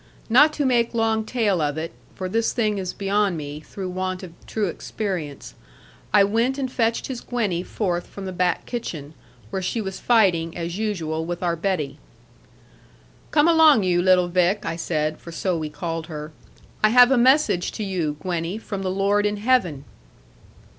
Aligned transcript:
Not 0.31 0.51
to 0.53 0.65
make 0.65 0.95
long 0.95 1.23
tale 1.25 1.61
of 1.61 1.77
it 1.77 1.93
for 2.15 2.27
this 2.27 2.53
thing 2.53 2.79
is 2.79 2.91
beyond 2.91 3.37
me, 3.37 3.59
through 3.59 3.89
want 3.91 4.23
of 4.23 4.33
true 4.47 4.65
experience 4.65 5.53
I 6.11 6.23
went 6.23 6.57
and 6.57 6.71
fetched 6.71 7.05
his 7.05 7.21
Gwenny 7.21 7.61
forth 7.61 8.07
from 8.07 8.25
the 8.25 8.31
back 8.31 8.65
kitchen, 8.65 9.13
where 9.51 9.61
she 9.61 9.79
was 9.79 9.99
fighting, 9.99 10.57
as 10.57 10.75
usual, 10.79 11.23
with 11.23 11.43
our 11.43 11.55
Betty. 11.55 11.99
'Come 13.29 13.47
along, 13.47 13.83
you 13.83 14.01
little 14.01 14.27
Vick,' 14.27 14.65
I 14.65 14.75
said, 14.75 15.19
for 15.19 15.31
so 15.31 15.55
we 15.55 15.69
called 15.69 16.07
her; 16.07 16.31
'I 16.83 16.89
have 16.89 17.11
a 17.11 17.15
message 17.17 17.71
to 17.73 17.83
you, 17.83 18.17
Gwenny, 18.21 18.57
from 18.57 18.81
the 18.81 18.89
Lord 18.89 19.27
in 19.27 19.37
heaven.' 19.37 19.85